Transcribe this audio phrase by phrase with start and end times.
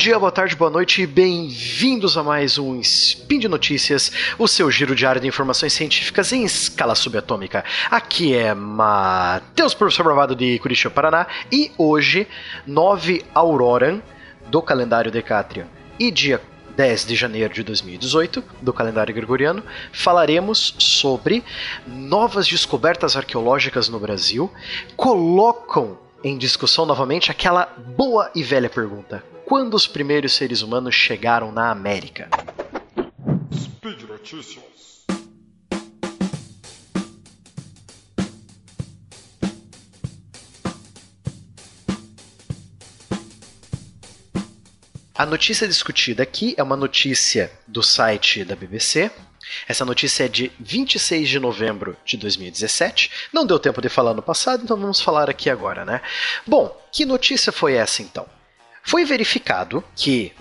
[0.00, 4.70] dia, boa tarde, boa noite e bem-vindos a mais um Spin de Notícias, o seu
[4.70, 7.62] giro diário de informações científicas em escala subatômica.
[7.90, 12.26] Aqui é Matheus, professor Bravado de Curitiba, Paraná, e hoje,
[12.66, 14.00] 9 Auroran
[14.46, 15.68] do calendário Decátria
[15.98, 16.40] e dia
[16.74, 19.62] 10 de janeiro de 2018, do calendário gregoriano,
[19.92, 21.44] falaremos sobre
[21.86, 24.50] novas descobertas arqueológicas no Brasil,
[24.96, 27.66] colocam em discussão novamente aquela
[27.98, 32.30] boa e velha pergunta: quando os primeiros seres humanos chegaram na América?
[33.52, 34.62] Speed Notícias.
[45.16, 49.10] A notícia discutida aqui é uma notícia do site da BBC,
[49.66, 53.10] essa notícia é de 26 de novembro de 2017.
[53.32, 56.00] Não deu tempo de falar no passado, então vamos falar aqui agora, né?
[56.46, 58.28] Bom, que notícia foi essa então?
[58.82, 60.32] Foi verificado que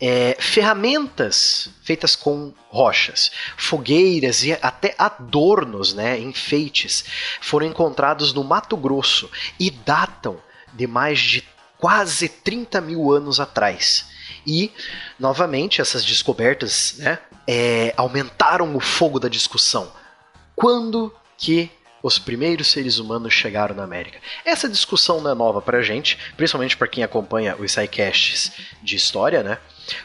[0.00, 7.04] é, ferramentas feitas com rochas, fogueiras e até adornos, né, enfeites,
[7.40, 10.40] foram encontrados no Mato Grosso e datam
[10.72, 11.44] de mais de
[11.78, 14.06] quase 30 mil anos atrás.
[14.46, 14.72] E,
[15.18, 19.92] novamente, essas descobertas né, é, aumentaram o fogo da discussão.
[20.54, 21.70] Quando que
[22.02, 24.18] os primeiros seres humanos chegaram na América.
[24.44, 29.42] Essa discussão não é nova pra gente, principalmente para quem acompanha os sidecasts de história,
[29.42, 29.58] né?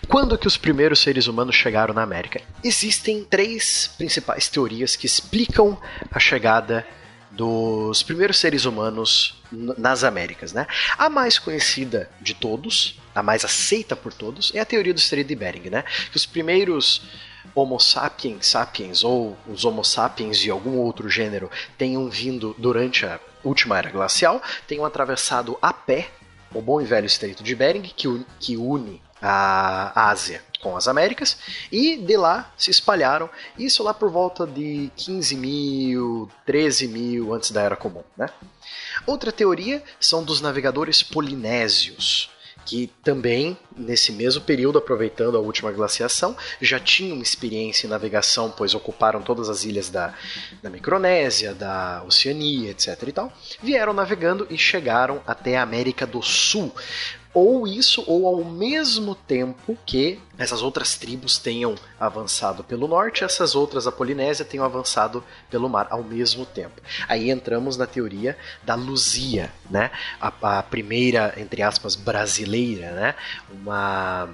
[0.08, 2.42] Quando que os primeiros seres humanos chegaram na América?
[2.64, 5.78] Existem três principais teorias que explicam
[6.10, 6.86] a chegada
[7.32, 10.68] dos primeiros seres humanos nas Américas, né?
[10.98, 15.30] A mais conhecida de todos, a mais aceita por todos, é a teoria do Estreito
[15.30, 15.84] de Bering, né?
[16.12, 17.02] Que os primeiros
[17.56, 23.20] Homo sapiens sapiens ou os Homo sapiens de algum outro gênero tenham vindo durante a
[23.44, 26.10] última era glacial, tenham atravessado a pé
[26.54, 31.38] o bom e velho Estreito de Bering, que, que une a Ásia com as Américas,
[31.70, 37.52] e de lá se espalharam, isso lá por volta de 15 mil, 13 mil antes
[37.52, 38.04] da Era Comum.
[38.16, 38.30] Né?
[39.06, 42.30] Outra teoria são dos navegadores polinésios,
[42.66, 48.74] que também, nesse mesmo período, aproveitando a última glaciação, já tinham experiência em navegação, pois
[48.74, 50.14] ocuparam todas as ilhas da,
[50.62, 53.04] da Micronésia, da Oceania, etc.
[53.08, 56.74] e tal, vieram navegando e chegaram até a América do Sul,
[57.34, 63.56] ou isso, ou ao mesmo tempo que essas outras tribos tenham avançado pelo norte, essas
[63.56, 66.82] outras, a Polinésia, tenham avançado pelo mar ao mesmo tempo.
[67.08, 69.90] Aí entramos na teoria da Luzia, né?
[70.22, 73.16] A, a primeira, entre aspas, brasileira, né?
[73.52, 74.30] Uma,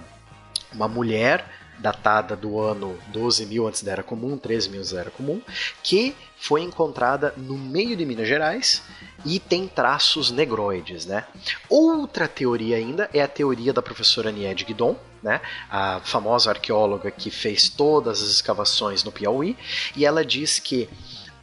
[0.74, 1.46] uma mulher
[1.80, 5.42] datada do ano 12.000 antes da Era Comum, 13.000 antes da Era Comum,
[5.82, 8.84] que foi encontrada no meio de Minas Gerais
[9.26, 11.26] e tem traços negroides, né?
[11.70, 15.42] Outra teoria ainda é a teoria da professora Niede Guidon, né?
[15.70, 19.58] A famosa arqueóloga que fez todas as escavações no Piauí,
[19.96, 20.90] e ela diz que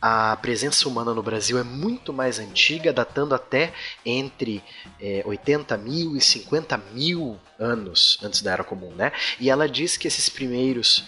[0.07, 3.73] a presença humana no Brasil é muito mais antiga, datando até
[4.05, 4.63] entre
[5.01, 9.11] é, 80 mil e 50 mil anos antes da Era Comum, né?
[9.41, 11.05] E ela diz que esses primeiros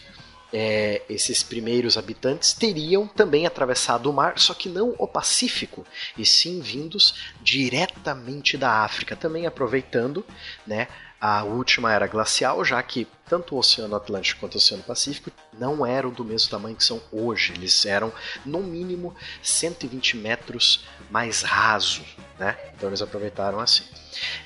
[0.52, 5.86] é, esses primeiros habitantes teriam também atravessado o mar, só que não o Pacífico,
[6.16, 10.24] e sim vindos diretamente da África, também aproveitando
[10.66, 10.88] né,
[11.20, 15.84] a última era glacial, já que tanto o Oceano Atlântico quanto o Oceano Pacífico não
[15.84, 17.52] eram do mesmo tamanho que são hoje.
[17.52, 18.12] Eles eram,
[18.44, 22.02] no mínimo, 120 metros mais raso.
[22.38, 22.56] Né?
[22.74, 23.84] Então eles aproveitaram assim.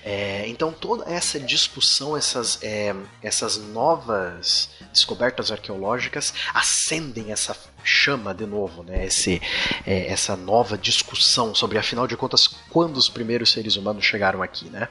[0.03, 7.55] É, então toda essa discussão, essas, é, essas novas descobertas arqueológicas acendem essa
[7.85, 9.07] chama de novo, né?
[9.07, 9.41] Esse,
[9.87, 14.69] é, essa nova discussão sobre, afinal de contas, quando os primeiros seres humanos chegaram aqui,
[14.71, 14.89] né?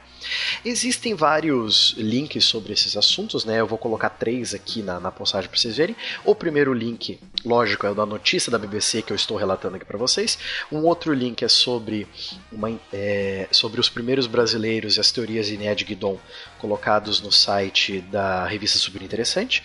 [0.64, 3.60] Existem vários links sobre esses assuntos, né?
[3.60, 5.96] Eu vou colocar três aqui na, na postagem para vocês verem.
[6.24, 9.84] O primeiro link, lógico, é o da notícia da BBC que eu estou relatando aqui
[9.84, 10.38] para vocês.
[10.70, 12.06] Um outro link é sobre,
[12.50, 16.18] uma, é, sobre os primeiros brasileiros e as teorias de Ned Guidon
[16.62, 19.64] colocados no site da revista Super Interessante.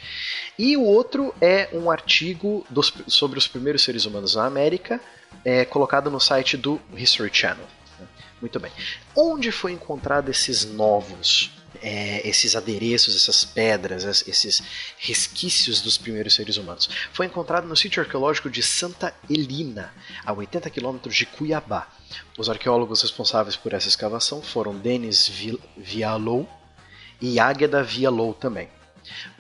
[0.58, 5.00] E o outro é um artigo dos, sobre os primeiros seres humanos na América,
[5.46, 7.68] é, colocado no site do History Channel.
[8.42, 8.72] Muito bem.
[9.16, 11.52] Onde foi encontrado esses novos,
[11.84, 14.64] é, esses adereços, essas pedras, esses
[14.98, 16.90] resquícios dos primeiros seres humanos?
[17.14, 19.94] Foi encontrado no sítio arqueológico de Santa Elina,
[20.26, 21.88] a 80 quilômetros de Cuiabá.
[22.38, 25.32] Os arqueólogos responsáveis por essa escavação foram Denis
[25.78, 26.50] Vialou
[27.22, 28.70] e Águeda Vialou também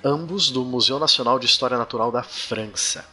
[0.03, 3.05] ambos do Museu Nacional de História Natural da França.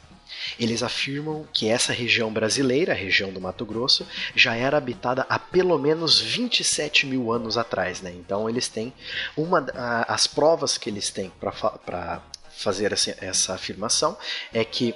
[0.58, 5.38] eles afirmam que essa região brasileira, a região do Mato Grosso, já era habitada há
[5.38, 8.02] pelo menos 27 mil anos atrás.
[8.02, 8.12] Né?
[8.12, 8.93] Então eles têm
[9.37, 9.64] uma
[10.06, 12.20] as provas que eles têm para
[12.56, 14.16] fazer essa, essa afirmação
[14.52, 14.94] é que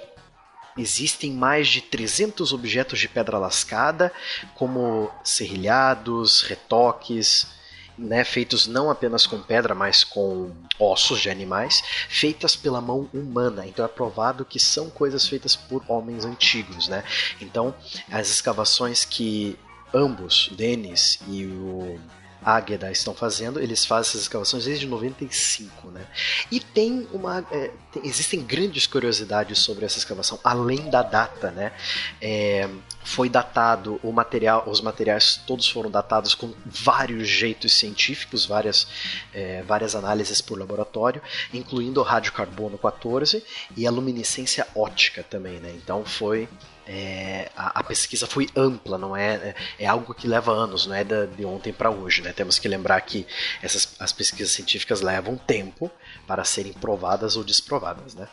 [0.76, 4.12] existem mais de 300 objetos de pedra lascada,
[4.54, 7.57] como serrilhados, retoques,
[7.98, 13.66] né, feitos não apenas com pedra, mas com ossos de animais, feitas pela mão humana.
[13.66, 17.02] Então é provado que são coisas feitas por homens antigos, né?
[17.40, 17.74] Então
[18.10, 19.58] as escavações que
[19.92, 21.98] ambos, Denis e o
[22.44, 26.06] Águeda estão fazendo, eles fazem essas escavações desde 95, né?
[26.50, 31.72] E tem uma, é, tem, existem grandes curiosidades sobre essa escavação, além da data, né?
[32.20, 32.68] É,
[33.04, 38.86] foi datado o material, os materiais todos foram datados com vários jeitos científicos, várias,
[39.32, 43.42] é, várias análises por laboratório, incluindo o radiocarbono 14
[43.76, 45.72] e a luminescência ótica também, né?
[45.74, 46.48] Então foi
[46.90, 50.94] é, a, a, pesquisa foi ampla, não é, é, é algo que leva anos, não
[50.94, 52.22] é da, de ontem para hoje.
[52.22, 52.32] Né?
[52.32, 53.26] Temos que lembrar que
[53.62, 55.90] essas, as pesquisas científicas levam tempo
[56.26, 58.14] para serem provadas ou desprovadas.
[58.14, 58.26] Né?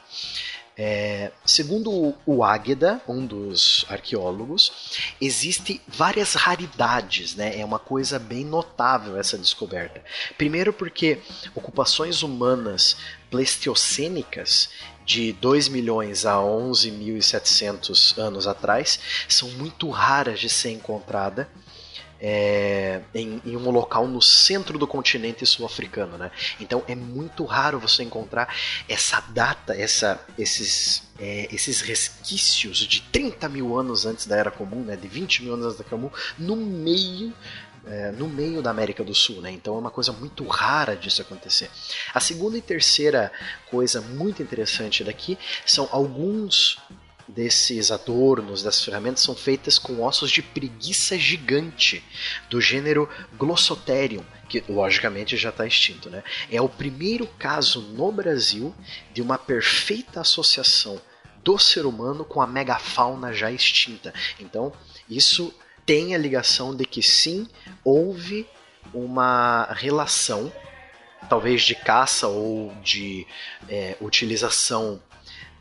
[0.77, 7.57] É, segundo o Águeda, um dos arqueólogos, existe várias raridades, né?
[7.57, 10.04] É uma coisa bem notável essa descoberta.
[10.38, 11.19] Primeiro porque
[11.56, 12.98] ocupações humanas
[13.31, 14.69] pleistocênicas
[15.06, 19.00] de 2 milhões a 11.700 anos atrás
[19.30, 21.48] são muito raras de ser encontrada
[22.20, 26.32] é, em, em, um local no centro do continente sul-africano, né?
[26.60, 28.54] Então é muito raro você encontrar
[28.88, 34.84] essa data, essa, esses, é, esses resquícios de 30 mil anos antes da Era Comum,
[34.84, 34.96] né?
[34.96, 37.34] De 20 mil anos antes da Era Comum, no meio
[37.88, 39.52] é, no meio da América do Sul, né?
[39.52, 41.70] Então é uma coisa muito rara disso acontecer.
[42.14, 43.32] A segunda e terceira
[43.70, 46.80] coisa muito interessante daqui são alguns
[47.27, 52.04] desses adornos, dessas ferramentas são feitas com ossos de preguiça gigante
[52.50, 56.24] do gênero Glossotherium, que logicamente já está extinto, né?
[56.51, 58.74] É o primeiro caso no Brasil
[59.13, 61.01] de uma perfeita associação
[61.44, 64.13] do ser humano com a megafauna já extinta.
[64.39, 64.74] Então,
[65.10, 65.54] isso
[65.86, 67.48] tem a ligação de que sim,
[67.83, 68.48] houve
[68.94, 70.51] uma relação,
[71.30, 73.27] talvez de caça ou de
[73.69, 75.01] é, utilização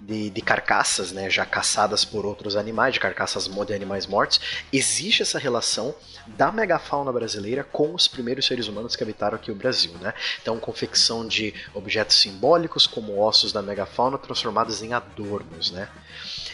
[0.01, 4.41] de, de, carcaças, né, já caçadas por outros animais, de carcaças de animais mortos,
[4.73, 5.95] existe essa relação
[6.27, 10.13] da megafauna brasileira com os primeiros seres humanos que habitaram aqui o Brasil, né?
[10.41, 15.89] Então, confecção de objetos simbólicos como ossos da megafauna transformados em adornos, né?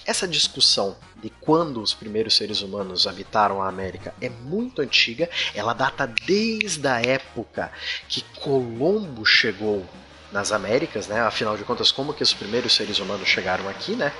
[0.04, 5.72] Essa discussão de quando os primeiros seres humanos habitaram a América é muito antiga, ela
[5.72, 7.70] data desde a época
[8.08, 9.86] que Colombo chegou
[10.32, 11.20] nas Américas, né?
[11.20, 14.12] Afinal de contas, como que os primeiros seres humanos chegaram aqui, né?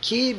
[0.00, 0.38] Que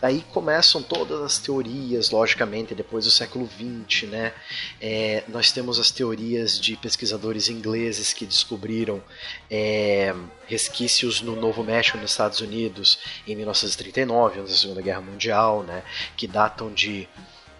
[0.00, 4.32] Aí começam todas as teorias, logicamente, depois do século XX, né?
[4.80, 9.02] É, nós temos as teorias de pesquisadores ingleses que descobriram
[9.50, 10.14] é,
[10.46, 12.96] resquícios no Novo México, nos Estados Unidos,
[13.26, 15.82] em 1939, antes da Segunda Guerra Mundial, né?
[16.16, 17.08] Que datam de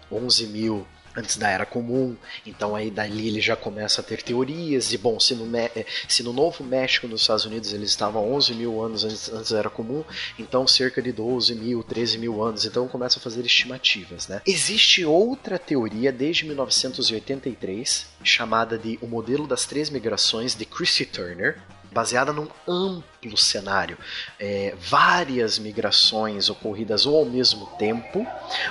[0.09, 2.15] 11 mil antes da Era Comum,
[2.45, 6.23] então aí dali ele já começa a ter teorias, e bom, se no, eh, se
[6.23, 9.69] no Novo México, nos Estados Unidos, eles estavam 11 mil anos antes, antes da Era
[9.69, 10.03] Comum,
[10.37, 14.41] então cerca de 12 mil, 13 mil anos, então começa a fazer estimativas, né?
[14.45, 21.61] Existe outra teoria desde 1983, chamada de o modelo das três migrações de Chrissy Turner,
[21.91, 23.97] baseada num amplo cenário.
[24.39, 28.25] É, várias migrações ocorridas ou ao mesmo tempo,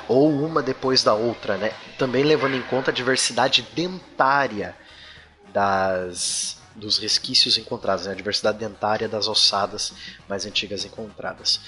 [0.06, 1.72] ou uma depois da outra, né?
[1.98, 4.74] também levando em conta a diversidade dentária
[5.52, 8.12] das, dos resquícios encontrados, né?
[8.12, 9.92] a diversidade dentária das ossadas
[10.28, 11.60] mais antigas encontradas.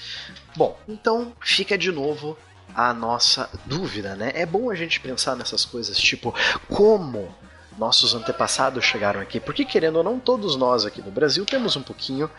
[0.55, 2.37] Bom, então fica de novo
[2.73, 4.31] a nossa dúvida, né?
[4.33, 6.33] É bom a gente pensar nessas coisas, tipo,
[6.69, 7.35] como
[7.77, 9.39] nossos antepassados chegaram aqui.
[9.39, 12.29] Porque, querendo ou não, todos nós aqui no Brasil temos um pouquinho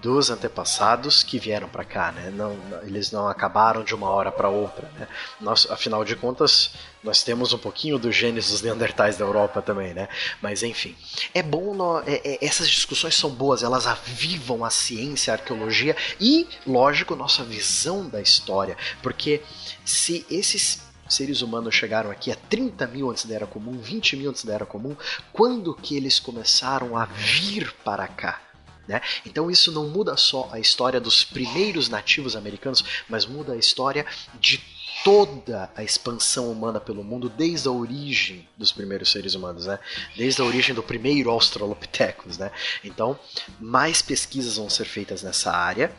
[0.00, 2.30] dos antepassados que vieram para cá, né?
[2.30, 5.06] Não, eles não acabaram de uma hora para outra, né?
[5.40, 6.72] Nós, afinal de contas,
[7.04, 10.08] nós temos um pouquinho dos genes dos neandertais da Europa também, né?
[10.40, 10.96] Mas enfim,
[11.34, 15.94] é bom, no, é, é, essas discussões são boas, elas avivam a ciência, a arqueologia
[16.18, 19.42] e, lógico, nossa visão da história, porque
[19.84, 24.30] se esses seres humanos chegaram aqui há 30 mil antes da Era Comum, 20 mil
[24.30, 24.96] antes da Era Comum,
[25.32, 28.40] quando que eles começaram a vir para cá?
[28.88, 29.00] Né?
[29.24, 34.04] Então isso não muda só a história dos primeiros nativos americanos, mas muda a história
[34.40, 34.60] de
[35.04, 39.78] toda a expansão humana pelo mundo desde a origem dos primeiros seres humanos, né?
[40.16, 42.50] Desde a origem do primeiro Australopithecus, né?
[42.84, 43.18] Então,
[43.58, 45.94] mais pesquisas vão ser feitas nessa área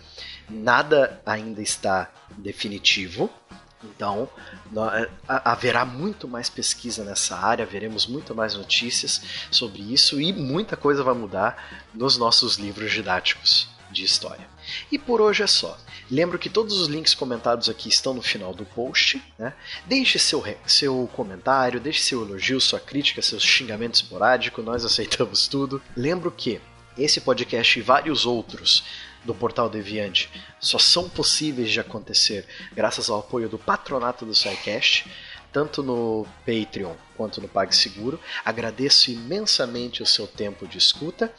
[0.52, 3.30] nada ainda está definitivo.
[3.84, 4.30] Então,
[5.28, 11.04] haverá muito mais pesquisa nessa área, veremos muito mais notícias sobre isso e muita coisa
[11.04, 14.48] vai mudar nos nossos livros didáticos de história.
[14.92, 15.78] E por hoje é só.
[16.10, 19.22] Lembro que todos os links comentados aqui estão no final do post.
[19.38, 19.54] Né?
[19.86, 25.82] Deixe seu, seu comentário, deixe seu elogio, sua crítica, seus xingamentos esporádicos, nós aceitamos tudo.
[25.96, 26.62] Lembro que
[26.98, 28.84] esse podcast e vários outros
[29.24, 30.30] do Portal Deviante
[30.60, 35.10] só são possíveis de acontecer graças ao apoio do patronato do SciCast,
[35.52, 38.20] tanto no Patreon quanto no PagSeguro.
[38.44, 41.32] Agradeço imensamente o seu tempo de escuta.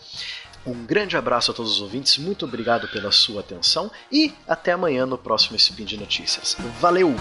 [0.65, 5.05] Um grande abraço a todos os ouvintes, muito obrigado pela sua atenção e até amanhã
[5.05, 6.57] no próximo Spin de Notícias.
[6.81, 7.17] Valeu!